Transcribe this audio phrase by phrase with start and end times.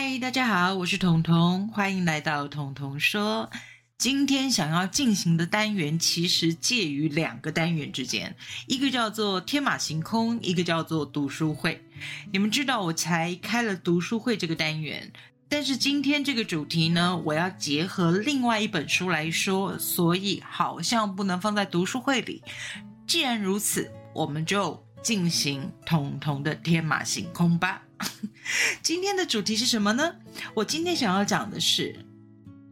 [0.00, 3.50] 嗨，大家好，我是彤彤，欢迎来到彤彤说。
[3.98, 8.36] 今天想要进行的单元其实介于两个单元之间，
[8.68, 11.84] 一个叫做天马行空，一个叫做读书会。
[12.30, 15.10] 你们知道我才开了读书会这个单元，
[15.48, 22.40] 但是今天这个主题呢，我要结合另外一本书来说，所以好像不能放在读书会里。
[23.04, 27.82] 既然如此，我们就进行彤彤的天马行空吧。
[28.82, 30.16] 今天的主题是什么呢？
[30.54, 32.04] 我今天想要讲的是。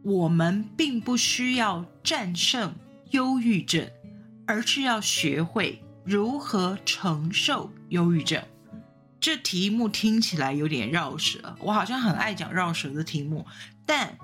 [0.03, 2.73] 我们并不需要战胜
[3.11, 3.89] 忧郁症，
[4.45, 8.41] 而是要学会如何承受忧郁症。
[9.19, 13.45] 这题目听起来有点绕舌，我好像很爱讲绕舌的题目，
[13.85, 14.17] 但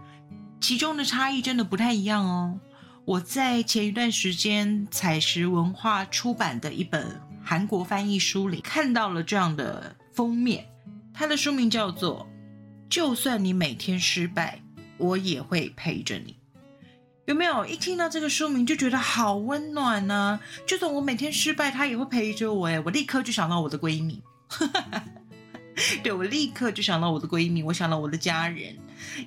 [0.62, 2.58] 其中的差异真的不太一样哦。
[3.04, 10.66] 我在前一段时间采石文化出版的一本韩国翻译书里看到了这样的封面，
[11.14, 12.28] 它的书名叫做
[12.94, 14.60] 《就算你每天失败》。
[14.98, 16.38] 我也会陪着你，
[17.26, 17.66] 有没有？
[17.66, 20.40] 一听到这个书名就觉得好温暖呢。
[20.66, 22.68] 就算我每天失败，他也会陪着我。
[22.68, 24.22] 哎，我立刻就想到我的闺蜜，
[26.04, 28.78] 对我立刻就想到我的闺蜜，我想到我的家人，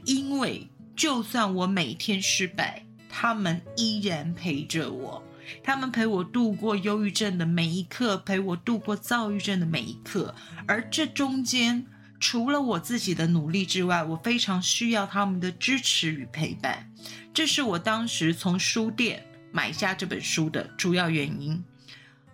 [0.05, 5.23] 因为就算我每天失败，他们依然陪着我，
[5.63, 10.35] 他们陪我度过忧郁症的每一刻，陪我度过躁郁症的每一刻，
[10.67, 11.87] 而这中间。
[12.19, 16.91] 除了我自己的努力之外，我非常需要他们的支持与陪伴。
[17.35, 21.63] 这是我当时从书店买下这本书的主要原因。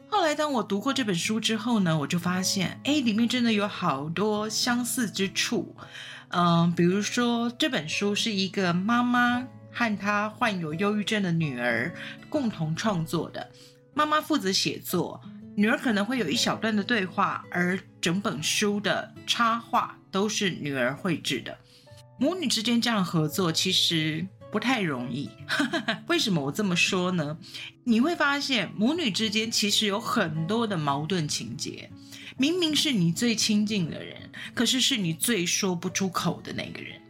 [0.09, 5.75] 后来，当我读过这本书之后呢，我就发现，哎，里面真的有好多相似之处。
[6.29, 11.95] 嗯，比如说，这本书是一个妈妈和他患有忧郁症的女儿
[12.29, 13.51] 共同创作的，
[13.95, 15.21] 妈妈负责写作。
[15.55, 21.59] 女儿可能会有一小段的对话，而整本书的插画都是女儿绘制的。
[22.19, 25.29] 母女之间这样合作其实不太容易。
[26.09, 27.37] 为什么我这么说呢？
[27.85, 31.91] 你会发现母女之间其实有很多的矛盾情节。
[32.39, 37.02] 明明是你最亲近的人，可是是你最说不出口的那个人。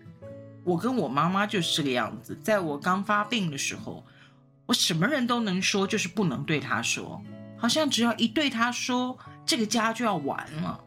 [0.65, 2.39] 我跟我妈妈就是这个样子。
[2.43, 4.05] 在我刚发病的时候，
[4.67, 7.23] 我什么人都能说，就是不能对她说。
[7.57, 10.81] 好像只要一对她说，这个家就要完了。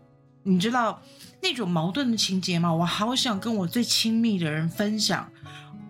[0.44, 1.02] 你知道
[1.42, 2.74] 那种矛盾的情节吗？
[2.74, 5.32] 我好想跟我最亲密的人分享，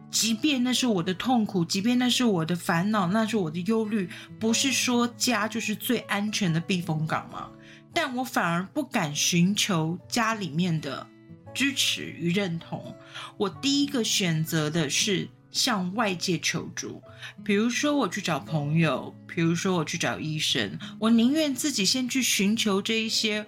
[0.09, 4.09] 即便那是我的痛苦，即便那是我的烦恼，那是我的忧虑。
[4.39, 7.49] 不是说家就是最安全的避风港吗？
[7.93, 11.07] 但我反而不敢寻求家里面的
[11.55, 12.95] 支持与认同。
[13.37, 15.29] 我第一个选择的是。
[15.55, 17.01] 向外界求助，
[17.41, 23.45] 比如说我去找朋友，比如说我去找医生，我宁愿自己先去寻求这一些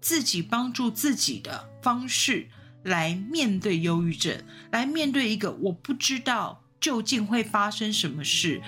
[0.00, 2.46] 自己帮助自己的方式，
[2.84, 4.40] 来面对忧郁症，
[4.70, 8.62] 来面对一个我不知道究竟会发生什么事，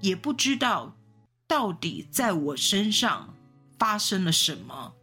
[0.00, 0.96] 也不知道
[1.46, 3.34] 到底在我身上
[3.78, 4.94] 发生了什么。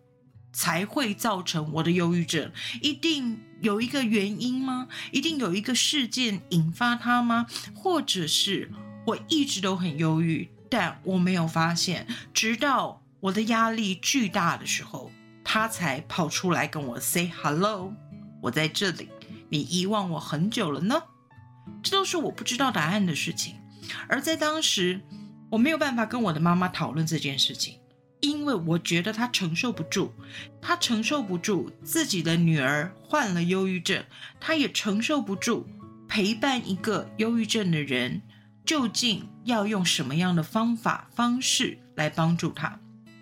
[0.52, 2.52] 才会造成我的忧郁症，
[2.82, 4.88] 一定有一个原因吗？
[5.12, 7.46] 一定有一个事件引发它吗？
[7.76, 8.72] 或者是
[9.06, 15.12] 我一直都很忧郁，但我没有发现，直到我的压力巨大的时候，
[15.44, 17.94] 他才跑出来跟我 say hello，
[18.42, 19.09] 我在这里，
[19.50, 21.04] 你遗忘我很久了呢？
[21.84, 23.56] 这都是我不知道答案的事情，
[24.08, 25.02] 而在当时，
[25.50, 27.78] 我没有办法跟我的妈妈讨论这件事情。
[28.22, 30.12] 因为我觉得他承受不住，
[30.62, 34.03] 他承受不住自己的女儿患了忧郁症，
[34.40, 35.68] 他也承受不住
[36.07, 38.22] 陪伴一个忧郁症的人，
[38.66, 42.79] 究竟要用什么样的方法方式来帮助他？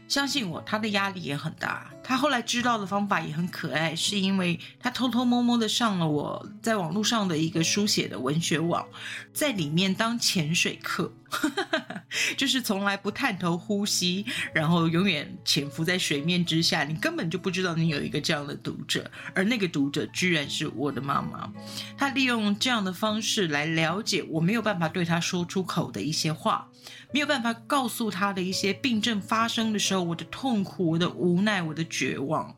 [0.07, 1.91] 相信我，他的压力也很大。
[2.01, 8.87] 他后来知道的方法也很可爱，是因为他偷偷摸摸的上了我在网络上的一个书写的文学网，
[9.33, 11.13] 在里面当潜水客，
[12.35, 21.51] 就是从来不探头呼吸，然后永远潜伏在水面之下，你根本就不知道你有一个这样的读者，而那个读者居然是我的妈妈。
[21.97, 26.67] 他利用这样的方式来了解我没有办法对他说出口的一些话。
[27.13, 32.53] 没有办法告诉他的一些病症发生的时候，我的痛苦、我的无奈、我的绝望，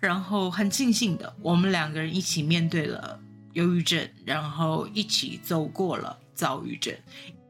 [0.00, 3.20] 然后很庆幸的，我们两个人一起面对了
[3.52, 6.94] 忧郁症，然后一起走过了躁郁症。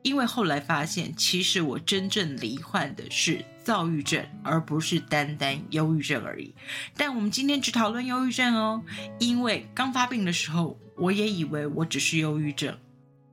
[0.03, 6.55] 因为后来发现，其实我真正罹患的是躁郁症，而不是单单忧郁症而已。
[6.97, 8.83] 但我们今天只讨论忧郁症哦，
[9.19, 12.77] 因为刚发病的时候，我也以为我只是忧郁症。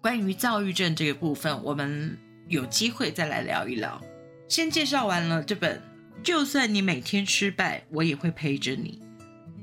[0.01, 2.17] 关于躁郁症这个部分，我们。
[2.49, 4.01] 有机会再来聊一聊。
[4.47, 5.81] 先介绍完了这本，
[6.23, 9.01] 就算你每天失败，我也会陪着你。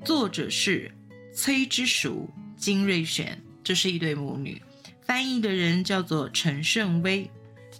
[0.04, 0.92] 作者是
[1.34, 2.28] 崔之淑，
[2.58, 4.60] 金瑞璇，这是一对母女。
[5.04, 7.30] 翻译的人叫做陈胜威，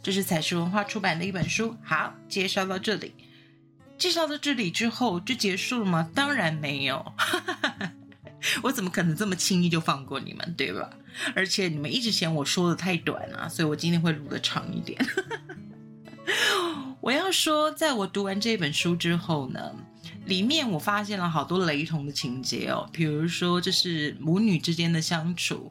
[0.03, 1.75] 这是彩石文化出版的一本书。
[1.83, 3.15] 好，介绍到这里，
[3.97, 6.11] 介绍到这里之后就结束了吗？
[6.15, 7.15] 当然没有，
[8.63, 10.91] 我怎么可能这么轻易就放过你们，对吧？
[11.35, 15.03] 而且你们一直嫌我说的太短啊，所以我今天会录的长一点。
[17.01, 19.75] 我要说，在我读完这本书之后呢。
[20.27, 25.71] 里面我发现了好多雷同的情节哦，比如说这是母女之间的相处，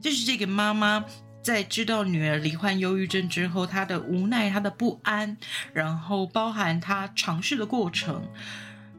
[0.00, 1.04] 就是这个妈妈
[1.42, 5.36] 在知道女儿罹患忧郁症之后，她的无奈、她的不安，
[5.72, 8.26] 然后包含她尝试的过程，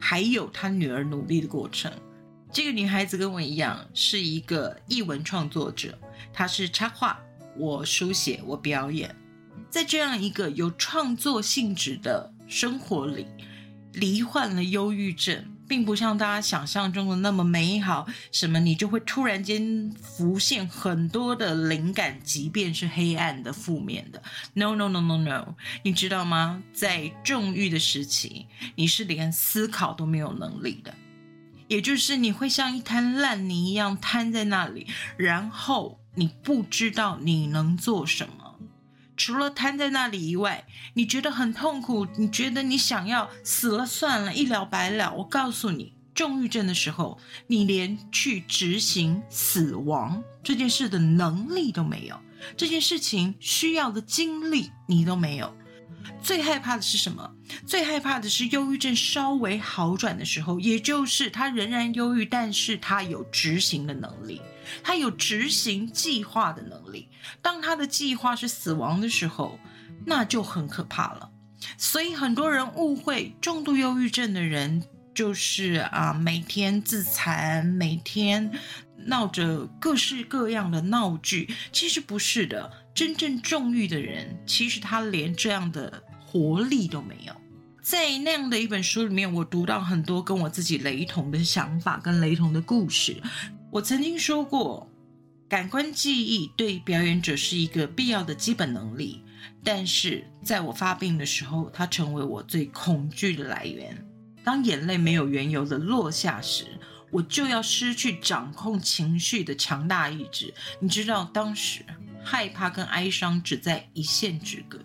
[0.00, 1.92] 还有她女儿努力的过程。
[2.52, 5.96] 这个女孩子跟我一样是一个译文创作者，
[6.32, 7.20] 她是插画，
[7.56, 9.14] 我书写，我表演，
[9.70, 13.26] 在这样一个有创作性质的生活里。
[13.96, 18.06] 罹患了忧郁症，并不像大家想象中的那么美好。
[18.30, 24.22] 什么，你就会突然间浮现很多的灵感，即便是黑暗的、负面的。
[24.52, 26.62] No no no no no，你知道吗？
[26.74, 30.94] 在重郁的时期，你是连思考都没有能力的，
[31.66, 38.45] 也就是你会像一滩烂泥一样瘫在那里，然后你不知道你能做什么。
[39.16, 45.14] 除了瘫在那里以外，你觉得很痛苦，你觉得你想要死了算了，一了百了。
[45.14, 52.20] 我告诉你，重郁症的时候，你连去执行死亡这件事的能力都没有，
[52.56, 55.56] 这件事情需要的精力你都没有。
[56.22, 57.32] 最害怕的是什么？
[57.66, 64.40] 最害怕的是忧郁症稍微好转的时候，也就是他仍然忧郁，但是他有执行的能力。
[64.82, 67.08] 他有执行计划的能力。
[67.40, 69.58] 当他的计划是死亡的时候，
[70.04, 71.30] 那就很可怕了。
[71.78, 74.82] 所以很多人误会重度忧郁症的人
[75.14, 78.50] 就是啊，每天自残，每天
[79.06, 81.54] 闹着各式各样的闹剧。
[81.72, 87.32] 其实不是的，真正重欲的人，其实他连这样的活力都没有。
[87.82, 93.20] 在那样的一本书里面，我读到很多跟我自己雷同的想法跟雷同的故事。
[93.70, 94.90] 我曾经说过，
[95.46, 99.22] 感官记忆对表演者是一个必要的基本能力，
[99.62, 103.94] 但是在我发病的时候，它成为我最恐惧的来源。
[104.42, 106.64] 当眼泪没有缘由的落下时，
[107.10, 110.54] 我就要失去掌控情绪的强大意志。
[110.80, 111.84] 你知道，当时
[112.26, 114.80] 害怕跟哀伤只在一线之隔。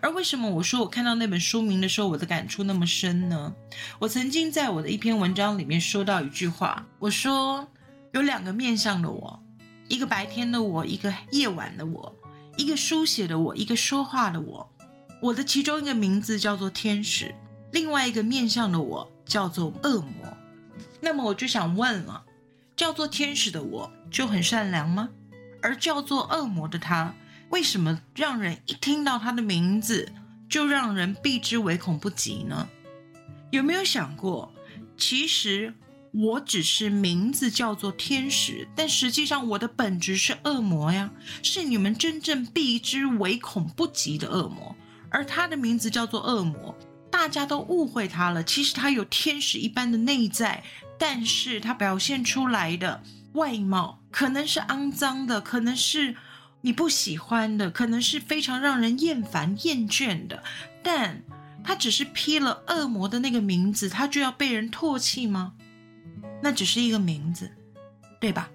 [0.00, 3.54] 而为什么我说我看到那本书名的时候，我的感触那么深呢？
[4.00, 7.68] 我曾经在我的一篇文章里面说到一句话，我说。
[8.14, 9.42] 有两个面向的我，
[9.88, 12.14] 一个白天的我，一个夜晚的我，
[12.58, 14.70] 一个书写的我，一个说话的我。
[15.22, 17.34] 我的其中一个名字叫做天使，
[17.70, 20.36] 另外一个面向的我叫做恶魔。
[21.00, 22.22] 那么我就想问了，
[22.76, 25.08] 叫做天使的我就很善良吗？
[25.62, 27.14] 而叫做恶魔的他，
[27.50, 30.12] 为什么让人一听到他的名字
[30.48, 32.68] 就让人避之唯恐不及呢？
[33.50, 34.52] 有没有想过，
[34.96, 35.74] 其实？
[36.14, 41.10] 我只是名字叫做天使，但实际上我的本质是恶魔呀，
[41.42, 44.76] 是你们真正避之唯恐不及的恶魔。
[45.08, 46.76] 而他的名字叫做恶魔，
[47.10, 48.44] 大家都误会他了。
[48.44, 50.62] 其实他有天使一般的内在，
[50.98, 56.16] 但是他表现出来的外貌可能是肮脏的，可能是
[56.60, 60.42] 你不喜欢的，可能是非常让人厌烦、厌倦的。
[60.82, 61.22] 但
[61.64, 65.54] 他只是披了恶魔的那个名字，他就要被人唾弃吗？
[66.42, 67.50] 那只是一个名字，
[68.20, 68.50] 对吧？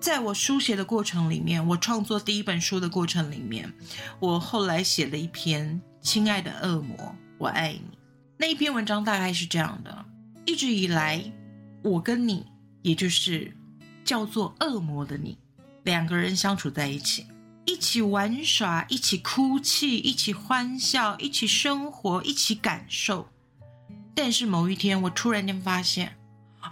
[0.00, 3.72] 在我书写的过程里面，我创作第一本书的过程里面，
[4.20, 7.78] 我后来写了一篇《亲爱的恶魔，我爱你》。
[8.36, 10.04] 那一篇文章大概是这样的：
[10.44, 11.20] 一直以来，
[11.82, 12.46] 我跟你，
[12.82, 13.52] 也就是
[14.08, 15.36] 叫做恶魔的你，
[15.82, 17.26] 两个人相处在一起，
[17.66, 23.28] 一起玩耍，一起哭泣，一起欢笑，一起生活，一起感受。
[24.14, 26.16] 但是某一天，我突然间发现。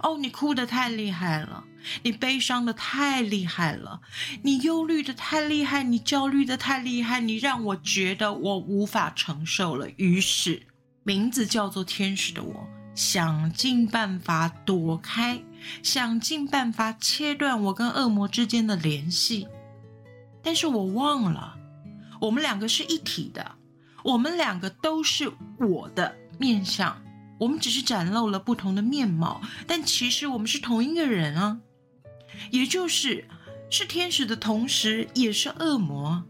[0.01, 1.63] 哦，你哭得太厉害了，
[2.01, 4.01] 你悲伤的太厉害了，
[4.41, 9.87] 你忧虑的太厉害，你焦虑的太厉害，你让我觉得我无法承受了。
[9.97, 10.65] 于是，
[11.03, 12.67] 名字叫做天使的我，
[12.97, 15.39] 想尽办法躲开，
[15.83, 19.47] 想尽办法切断我跟恶魔之间的联系。
[20.41, 21.55] 但是我忘了，
[22.19, 23.51] 我们两个是一体的，
[24.03, 26.99] 我们两个都是我的面相。
[27.37, 31.59] 我们只是展露了不同的面貌，但其实我们是同一个人啊，
[32.49, 33.27] 也就是
[33.69, 36.23] 是天使的同时也是恶魔。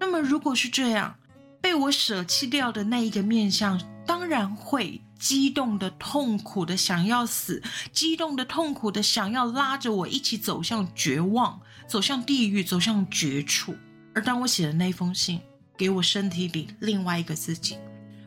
[0.00, 1.14] 那么如果是这样，
[1.60, 13.76] 被我舍弃掉的那一个面相，当然会激动的、痛苦的想要死，激动的、痛苦的想要拉着我一起走向绝望，走向地狱，走向绝处。
[14.14, 15.40] 而当我写的那封信
[15.76, 17.76] 给我身体里另外一个自己，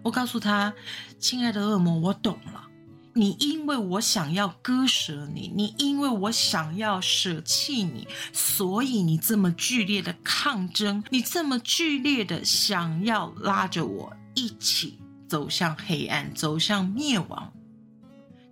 [0.03, 0.73] 我告诉他
[1.19, 2.67] ：“亲爱的恶魔，我懂了。
[3.13, 14.97] 你因为我想要割舍你，你因为我想要舍弃你，所以你这么剧烈的抗争，你这么剧烈的想要拉着我一起。”
[15.31, 17.53] 走向黑暗，走向灭亡。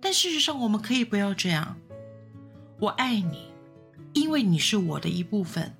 [0.00, 1.76] 但事实上，我们可以不要这样。
[2.78, 3.52] 我爱你，
[4.14, 5.76] 因为你是我的一部分，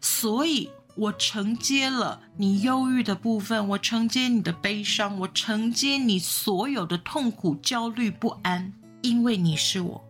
[0.00, 8.72] 所以我承接了你忧郁的部分，我承接你的悲伤，我承接你所有的痛苦、焦虑、不安。
[9.02, 10.02] 因为你是我，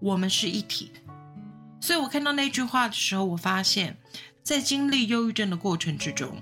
[0.00, 0.92] 我们是一体。
[1.80, 3.96] 所以我看到那句话的时候，我发现，
[4.42, 6.36] 在经历忧郁症的过程之中。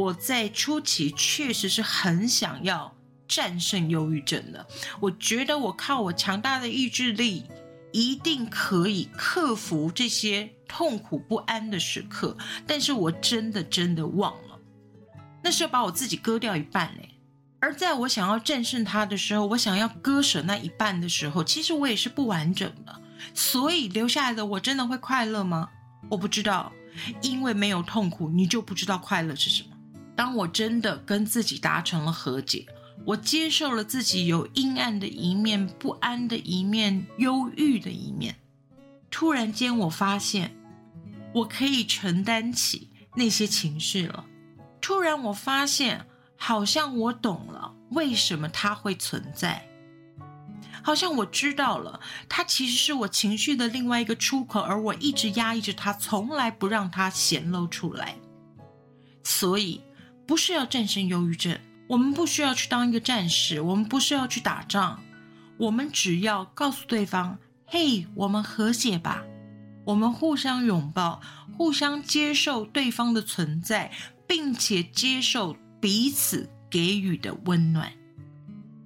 [0.00, 2.96] 我在初期确实是很想要
[3.28, 4.66] 战胜忧郁症的，
[4.98, 7.44] 我觉得我靠我强大的意志力
[7.92, 12.34] 一定可以克服这些痛苦不安的时刻，
[12.66, 14.58] 但是我真的真的忘了，
[15.42, 17.10] 那是要把我自己割掉一半嘞。
[17.60, 23.02] 而在我想要战胜它的时候，我想要割舍那一半的时候，其实我也是不完整的，
[23.34, 25.68] 所以留下来的我真的会快乐吗？
[26.08, 26.72] 我不知道，
[27.20, 29.69] 因为没有痛苦，你就不知道快乐是什么。
[30.20, 32.66] 当我真的跟自己达成了和解，
[33.06, 38.36] 我接受了自己有阴暗的一面、不安的一面、忧郁的一面。
[39.10, 40.54] 突然间，我发现
[41.32, 44.26] 我可以承担起那些情绪了。
[44.78, 46.04] 突然，我发现
[46.36, 49.66] 好像我懂了为什么它会存在，
[50.82, 51.98] 好像我知道了
[52.28, 58.16] 它其实是我情绪的另外一个出口，而我一直压抑着它，从来不让它显露出来。
[59.24, 59.80] 所以。
[60.30, 61.58] 不是要战胜忧郁症，
[61.88, 65.00] 我们不需要去当一个战士，我们不是要去打仗，
[65.56, 69.24] 我们只要告诉对方：“嘿，我们和解吧，
[69.86, 71.20] 我们互相拥抱，
[71.58, 73.90] 互相接受对方的存在，
[74.28, 77.92] 并且接受彼此给予的温暖。”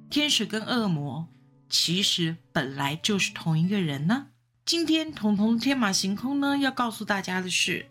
[0.08, 1.28] 天使跟恶魔
[1.68, 4.28] 其实本来就是同一个人呢。
[4.64, 7.90] 今天彤彤天马行空呢，要告诉大家的是。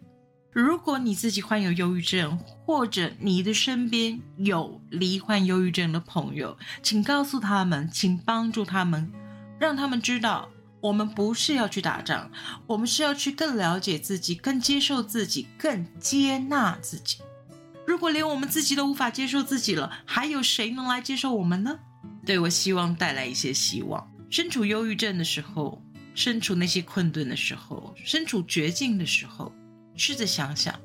[0.53, 9.11] 如果你自己患有忧郁症，或者你的身边有罹患忧郁症的朋友，请告诉他们，请帮助他们，
[9.59, 10.47] 让他们知道，
[10.79, 12.29] 我们不是要去打仗，
[12.67, 17.17] 我们是要去更了解自己，更接受自己，更接纳自己。
[17.87, 21.79] 如果连我们自己都无法接受自己了，还有谁能来接受我们呢？
[22.23, 24.07] 对我希望带来一些希望。
[24.29, 25.81] 身处忧郁症的时候，
[26.13, 29.51] 身处那些困顿的时候，身处绝境的时候。
[29.95, 30.79] 试着想想，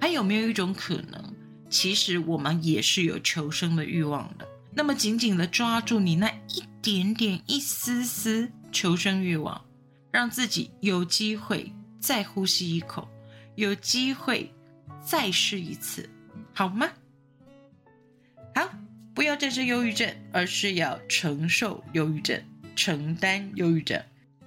[0.00, 1.34] 还有没有一种可能，
[1.68, 4.46] 其实我们也是有求生的欲望的。
[4.74, 9.62] 那么，紧紧的抓住你那一点点、一丝丝求生欲望，
[10.10, 13.06] 让自己有机会再呼吸一口，
[13.54, 14.50] 有机会
[15.04, 16.08] 再试一次，
[16.54, 16.88] 好吗？
[18.54, 18.70] 好，
[19.14, 22.42] 不要战胜忧郁症，而是要承受忧郁症，
[22.74, 24.02] 承担忧郁症。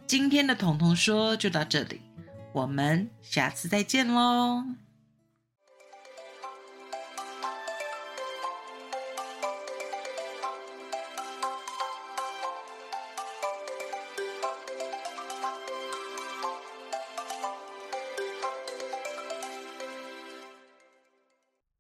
[0.08, 2.02] 今天的彤彤说就到这里。
[2.56, 4.64] 我们下次再见喽！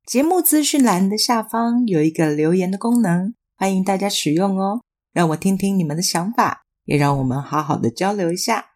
[0.05, 4.81] 节目资讯栏的下方有一个留言的功能，欢迎大家使用哦。
[5.13, 8.74] 让我听听你们的想法，也让我们好好的交流一下。